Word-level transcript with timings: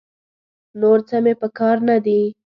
نور 0.81 0.99
څه 1.09 1.15
مې 1.23 1.33
په 1.41 1.47
کار 1.57 1.77
نه 1.89 1.97
دي. 2.05 2.21